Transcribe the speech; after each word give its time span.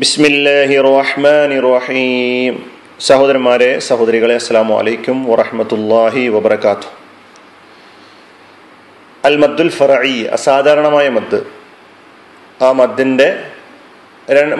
ബിസ്മില്ലാഹി 0.00 0.74
റഹീം 1.64 2.54
സഹോദരന്മാരെ 3.00 3.68
സഹോദരികളെ 3.78 4.34
അസ്സാം 4.34 4.68
വലൈക്കും 4.68 5.24
വറഹമത്തല്ലാഹി 5.24 6.22
വബർക്കാത്തു 6.34 6.88
അൽ 9.28 9.36
മദ്ദുൽ 9.44 9.70
ഫറഈ 9.78 10.16
അസാധാരണമായ 10.36 11.06
മദ്. 11.16 11.40
ആ 12.64 12.68
മദ്ദിന്റെ 12.80 13.28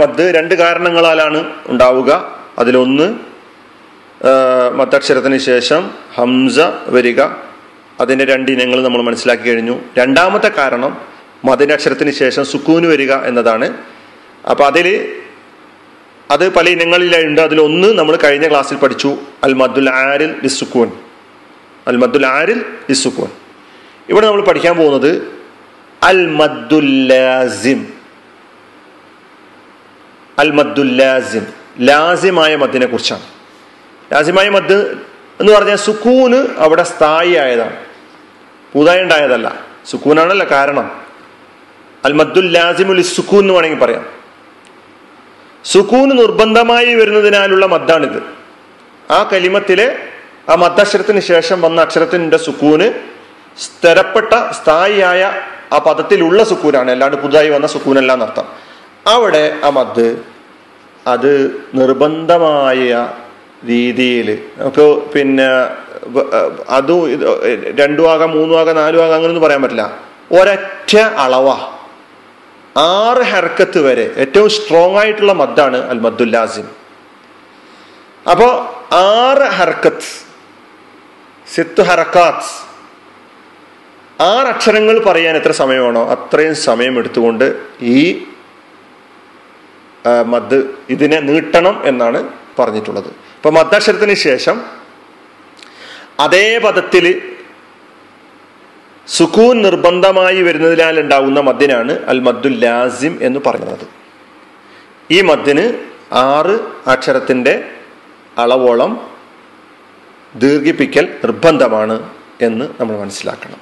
മദ് 0.02 0.24
രണ്ട് 0.36 0.54
കാരണങ്ങളാലാണ് 0.62 1.40
ഉണ്ടാവുക. 1.66 2.10
അതിലൊന്ന് 2.58 3.06
മത്തക്ഷരത്തിന് 4.78 5.38
ശേഷം 5.48 5.90
ഹംസ 6.14 6.58
വരിക. 6.96 7.20
അതിന്റെ 8.00 8.24
രണ്ട് 8.32 8.50
ഇനങ്ങൾ 8.56 8.78
നമ്മൾ 8.86 9.02
മനസ്സിലാക്കി 9.02 9.46
കഴിഞ്ഞു. 9.50 9.76
രണ്ടാമത്തെ 9.98 10.48
കാരണം 10.48 10.94
മദിന്റെ 11.44 11.74
അക്ഷരത്തിന് 11.74 12.14
ശേഷം 12.22 12.44
സുക്കൂന് 12.54 12.86
വരിക 12.94 13.12
എന്നതാണ്. 13.30 13.68
അപ്പം 14.50 14.66
അതിൽ 14.72 14.88
അത് 16.30 16.54
പല 16.54 16.68
ഇനങ്ങളിലുണ്ട് 16.68 17.40
അതിലൊന്ന് 17.40 17.98
നമ്മൾ 17.98 18.18
കഴിഞ്ഞ 18.24 18.48
ക്ലാസ്സിൽ 18.48 18.76
പഠിച്ചു. 18.76 19.16
അൽ 19.44 19.52
മദ്ദുൽ 19.52 19.90
ആരിൽ 19.90 20.34
ലിസുക്കൂൻ 20.42 20.92
അൽ 21.88 21.96
മദ്ദുൽ 21.96 22.26
ആരിൽ 22.26 22.64
ലിസുക്കൂൻ 22.90 23.28
ഇവിടെ 24.08 24.26
നമ്മൾ 24.26 24.42
പഠിക്കാൻ 24.42 24.76
പോകുന്നത് 24.76 25.40
അൽ 26.02 26.26
മദ്ദുല്ലാസിം 26.26 27.92
അൽ 30.38 30.50
മദ്ദുല്ലാസിം 30.50 31.46
ലാസിമായ 31.80 32.56
മദ്ദിനെ 32.56 32.86
കുറിച്ചാണ്. 32.86 33.22
ലാസിമായ 34.12 34.48
മദ് 34.48 34.94
എന്ന് 35.40 35.52
പറഞ്ഞാൽ 35.52 35.76
സുക്കൂന് 35.76 36.46
അവിടെ 36.58 36.82
സ്ഥായി 36.82 37.34
ആയതാണ് 37.34 37.76
പുതുതായി 38.72 39.02
ഉണ്ടായതല്ല 39.02 39.66
സുക്കൂനാണല്ലോ 39.90 40.46
കാരണം. 40.50 41.00
അൽ 42.04 42.12
മദ്ദുൽ 42.12 42.52
ലാസിമുൽ 42.52 43.02
സുക്കൂൻ 43.02 43.40
എന്ന് 43.40 43.54
വേണമെങ്കിൽ 43.54 43.78
പറയാം. 43.78 44.15
സുക്കൂന് 45.72 46.18
നിർബന്ധമായി 46.18 46.94
വരുന്നതിനാലുള്ള 46.94 47.66
മദ്ദാണിത്. 47.66 48.22
ആ 49.12 49.28
കലിമത്തിലെ 49.32 49.96
ആ 50.48 50.54
മദ്ദക്ഷരത്തിന് 50.54 51.20
ശേഷം 51.20 51.62
വന്ന 51.62 51.80
അക്ഷരത്തിന്റെ 51.80 52.36
സുക്കൂന് 52.36 52.92
സ്ഥിരപ്പെട്ട 53.58 54.32
സ്ഥായിയായ 54.34 55.32
ആ 55.72 55.78
പദത്തിലുള്ള 55.78 56.44
സുക്കൂനാണ്. 56.44 56.90
അല്ലാണ്ട് 56.90 57.16
പുതുതായി 57.16 57.48
വന്ന 57.48 57.66
സുക്കൂനല്ല 57.66 58.12
എന്നർത്ഥം. 58.12 58.44
അവിടെ 59.06 59.52
ആ 59.64 59.70
മദ് 59.70 60.16
അത് 61.06 61.64
നിർബന്ധമായ 61.74 63.08
രീതിയിൽ 63.66 64.44
നമുക്ക് 64.56 65.02
പിന്നെ 65.12 65.48
അതും 66.68 67.20
രണ്ടും 67.78 68.12
ആകാം 68.12 68.30
മൂന്നും 68.30 68.60
ആകാം 68.60 68.76
നാലും 68.76 68.98
ആകാം 68.98 69.14
അങ്ങനെയൊന്നും 69.14 69.42
പറയാൻ 69.42 69.62
പറ്റില്ല. 69.62 69.98
ഒരൊറ്റ 70.32 70.96
അളവാ. 70.96 71.75
ആറ് 72.76 73.22
ഹർക്കത്ത് 73.22 73.80
വരെ 73.80 74.14
ഏറ്റവും 74.16 74.48
സ്ട്രോങ് 74.48 74.98
ആയിട്ടുള്ള 74.98 75.32
മദ്ദാണ് 75.32 75.76
അൽ 75.76 75.98
മദ്ദുല്ലാസിം 75.98 76.66
അപ്പോ 78.30 78.48
ആറ് 78.92 79.46
ഹർക്കത്ത് 79.58 80.08
സിത്ത് 81.54 81.82
ഹറക്കാത്ത് 81.82 82.66
ആറ് 84.22 84.46
അക്ഷരങ്ങൾ 84.46 85.04
പറയാൻ 85.04 85.36
എത്ര 85.36 85.50
സമയമാണോ 85.50 86.08
അത്രയും 86.08 86.54
സമയം 86.54 86.98
എടുത്തുകൊണ്ട് 86.98 87.44
ഈ 87.82 88.28
മദ് 90.24 90.64
ഇതിനെ 90.90 91.20
നീട്ടണം 91.20 91.82
എന്നാണ് 91.84 92.28
പറഞ്ഞിട്ടുള്ളത്. 92.58 93.06
ഇപ്പൊ 93.06 93.50
മദ്ദക്ഷരത്തിന് 93.50 94.14
ശേഷം 94.14 94.64
അതേ 96.20 96.58
പദത്തിൽ 96.58 97.35
സുക്കൂൻ 99.08 99.62
നിർബന്ധമായി 99.62 100.42
വരുന്നതിനാൽ 100.42 101.00
ഉണ്ടാകുന്ന 101.00 101.40
മദ്ദിനാണ് 101.40 102.04
അൽ 102.06 102.20
മദ്ദുൽ 102.20 102.60
ലാസിം 102.60 103.18
എന്ന് 103.22 103.40
പറയുന്നത്. 103.46 103.86
ഈ 105.10 105.20
മദ്ദിന് 105.20 105.72
ആറ് 106.12 106.60
അക്ഷരത്തിന്റെ 106.88 107.64
അളവോളം 108.38 109.10
ദീർഘിപ്പിക്കൽ 110.36 111.04
നിർബന്ധമാണ് 111.04 112.10
എന്ന് 112.40 112.68
നമ്മൾ 112.80 112.96
മനസ്സിലാക്കണം. 112.96 113.56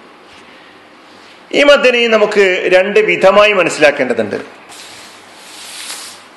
ഈ 1.53 1.63
മദ്ദിനെ 1.63 2.07
നമുക്ക് 2.07 2.71
രണ്ട് 2.75 3.01
വിധമായി 3.01 3.53
മനസ്സിലാക്കേണ്ടതുണ്ട്. 3.53 4.37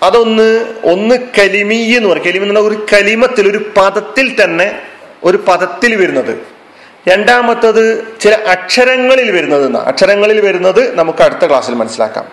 അതൊന്ന് 0.04 0.76
ഒന്ന് 0.84 1.16
കലിമി 1.40 1.76
എന്ന് 1.76 2.10
പറയും. 2.10 2.26
കലിമി 2.26 2.46
പറഞ്ഞാൽ 2.46 2.62
ഒരു 2.62 2.86
കലിമത്തിൽ 2.94 3.50
ഒരു 3.50 3.72
പദത്തിൽ 3.78 4.44
തന്നെ 4.44 4.82
ഒരു 5.24 5.38
പദത്തിൽ 5.48 5.96
വരുന്നത്. 5.96 6.57
രണ്ടാമത്തത് 7.09 7.83
ചില 8.21 8.35
അക്ഷരങ്ങളിൽ 8.47 9.29
വരുന്നത് 9.33 9.67
അക്ഷരങ്ങളിൽ 9.89 10.39
വരുന്നത് 10.41 10.83
നമുക്ക് 10.99 11.23
അടുത്ത 11.23 11.45
ക്ലാസ്സിൽ 11.45 11.75
മനസ്സിലാക്കാം 11.75 12.27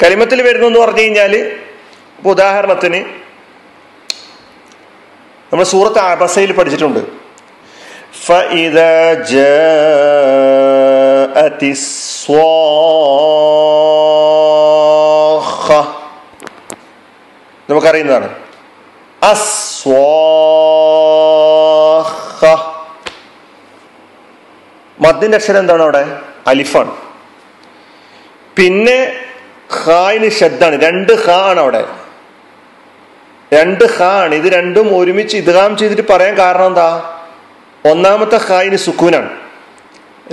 കലിമത്തിൽ 0.00 0.42
വരുന്നു 0.42 0.78
പറഞ്ഞു 0.78 1.00
കഴിഞ്ഞാല് 1.00 1.40
ഇപ്പൊ 2.18 2.30
ഉദാഹരണത്തിന് 2.30 3.00
നമ്മൾ 5.52 5.64
സൂറത്ത് 5.74 6.00
അബസയിൽ 6.16 6.52
പഠിച്ചിട്ടുണ്ട് 6.52 7.02
فإذا 8.22 8.96
جاءت 10.32 11.62
الصاخة 14.72 15.80
നമുക്കറിയുന്നതാണ് 17.68 18.28
അസ്വാഹ 19.22 20.05
മദ്ദിന്റെ 24.99 25.37
അക്ഷരം 25.37 25.59
എന്താണ് 25.59 25.81
അവിടെ? 25.81 26.17
അലിഫാണ്. 26.47 26.91
പിന്നെ 28.55 29.13
ഹായിന് 29.83 30.31
ഷദ്ദാണ്. 30.31 30.81
രണ്ട് 30.81 31.13
ഹാ 31.13 31.33
ആണ് 31.33 31.59
അവിടെ. 31.59 31.85
രണ്ട് 33.53 33.83
ഹാ 33.83 34.05
ആണ്. 34.05 34.35
ഇത് 34.35 34.53
രണ്ടും 34.53 34.97
ഒരുമിച്ച് 34.97 35.37
ഇദ്ഗാം 35.37 35.77
ചെയ്തിട്ട് 35.77 36.01
പറയാൻ 36.09 36.37
കാരണം 36.37 36.67
എന്താ? 36.67 37.19
ഒന്നാമത്തെ 37.85 38.37
ഹായിന് 38.37 38.75
സുക്കൂനാണ്. 38.75 39.29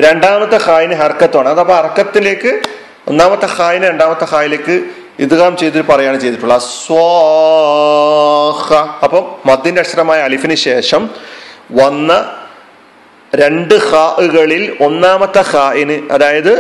രണ്ടാമത്തെ 0.01 0.57
ഹായിന് 0.57 0.95
ഹർക്കത്താണ്. 0.95 1.49
അതപ്പോ 1.49 1.75
ഹർക്കത്തിലേക്ക് 1.75 2.61
ഒന്നാമത്തെ 3.07 3.47
ഹായിന് 3.47 3.87
രണ്ടാമത്തെ 3.87 4.25
ഹായിലേക്ക് 4.25 4.85
ഇദ്ഗാം 5.19 5.57
ചെയ്തിട്ട് 5.57 5.89
പറയാണ് 5.89 6.21
ചെയ്തിട്ടുള്ളത്. 6.21 6.61
സ്വാഹ 6.61 8.95
അപ്പം 9.05 9.37
മദ്ദിന്റെ 9.47 9.81
അക്ഷരമായ 9.81 10.21
അലിഫിന് 10.21 10.55
ശേഷം 10.55 11.11
വന്ന 11.73 12.37
രണ്ട് 13.41 13.75
ഹാകളിൽ 13.75 14.77
ഒന്നാമത്തെ 14.84 15.43
ഹായിന് 15.43 16.12
അതായത് 16.12 16.53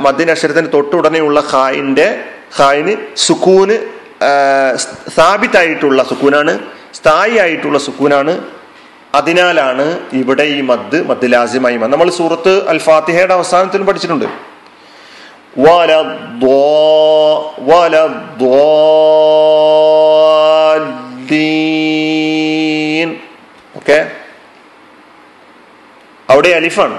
മദ്യനക്ഷരത്തിന് 0.00 0.68
തൊട്ടുടനെയുള്ള 0.74 1.40
ഹായിന്റെ 1.40 2.24
ഹായിന് 2.56 2.96
സുക്കൂന് 3.16 3.76
സ്ഥാപിതായിട്ടുള്ള 5.08 6.02
സുക്കൂനാണ് 6.02 6.58
സ്ഥായി 6.94 7.36
ആയിട്ടുള്ള 7.38 7.78
സുക്കൂനാണ്. 7.78 8.34
അതിനാലാണ് 9.14 9.98
ഇവിടെ 10.12 10.42
ഈ 10.42 10.60
മദ് 10.60 11.08
മദ് 11.10 11.32
ലാസിമായി 11.32 11.76
നമ്മൾ 11.76 12.10
സൂറത്ത് 12.10 12.68
അൽ 12.68 12.78
ഫാത്തിഹയുടെ 12.78 13.34
അവസാനത്തിലും 13.34 13.86
പഠിച്ചിട്ടുണ്ട് 13.86 14.24
ഓക്കെ? 23.74 23.98
അവിടെ 26.30 26.48
അലിഫാണ്. 26.48 26.98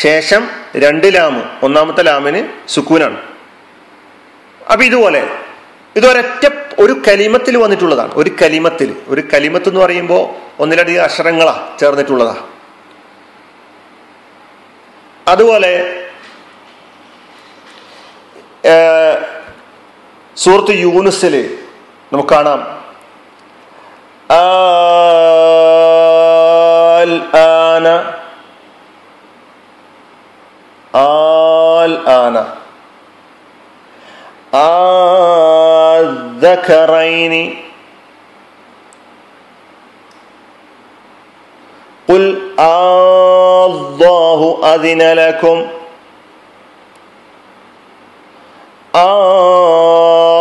ശേഷം 0.00 0.50
രണ്ട് 0.76 1.14
ലാമ്. 1.14 1.42
ഒന്നാമത്തെ 1.62 2.02
ലാമിന് 2.02 2.48
സുക്കൂനാണ്. 2.68 3.20
അപ്പൊ 4.72 4.84
ഇതുപോലെ 4.84 5.28
ഇതൊരൊറ്റ 5.96 6.52
ഒരു 6.78 6.92
കലിമത്തിൽ 7.08 7.56
വന്നിട്ടുള്ളതാണ്. 7.56 8.12
ഒരു 8.14 8.30
കലിമത്തിൽ. 8.42 9.02
ഒരു 9.08 9.22
കലിമത്ത് 9.34 9.68
എന്ന് 9.68 9.80
പറയുമ്പോൾ 9.80 10.34
ഒന്നിലധികം 10.62 11.04
അക്ഷരങ്ങളാ 11.04 11.76
ചേർന്നിട്ടുള്ളതാ. 11.80 12.36
അതുപോലെ 15.28 16.00
സൂറത്ത് 20.36 20.70
യൂനുസിൽ 20.70 21.58
നമുക്ക് 22.12 22.28
കാണാം. 22.28 22.60
ആന 24.30 25.23
الآن 27.78 28.14
الآن 31.84 32.46
الذكرين 36.00 37.56
قل 42.08 42.38
الله 42.60 44.60
أذن 44.74 45.02
لكم 45.12 45.66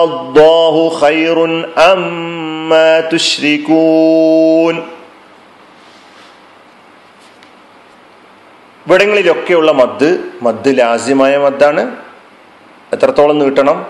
الله 0.04 0.90
خير 0.90 1.66
أما 1.78 3.02
تشركون 3.02 4.93
ഇവിടങ്ങളിലൊക്കെയുള്ള 8.88 9.72
മദ് 9.72 10.18
മദ് 10.42 10.78
ലാസ്യമായ 10.78 11.38
മദ്ദാണ്. 11.38 11.96
എത്രത്തോളം 12.94 13.40
നീട്ടണം? 13.40 13.86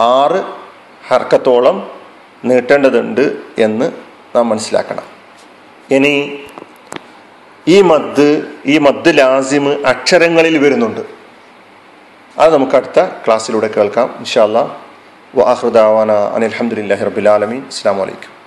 ആറ് 0.00 0.44
ഹർക്കത്തോളം 1.08 1.90
നീട്ടേണ്ടതുണ്ട് 2.44 3.36
എന്ന് 3.58 3.92
നാം 4.36 4.48
മനസ്സിലാക്കണം. 4.48 5.02
ഇനി 5.90 6.44
ഈ 7.68 7.82
മദ് 7.82 8.42
ഈ 8.66 8.78
മദ് 8.78 9.18
ലാസിമ് 9.18 9.84
അക്ഷരങ്ങളിൽ 9.84 10.58
വരുന്നുണ്ട്. 10.58 11.00
അത് 12.38 12.54
നമുക്ക് 12.54 12.76
അടുത്ത 12.76 13.06
ക്ലാസ്സിലൂടെ 13.26 13.68
കേൾക്കാം. 13.76 14.14
ഇൻഷാല്ലാ 14.18 14.76
വാഹൃദാവാന 15.34 16.12
അനിൽഹമുല്ലാഹി 16.12 17.04
റബുലാലമീൻ 17.04 17.66
അസ്സാം 17.66 17.98
വലൈക്കും 17.98 18.39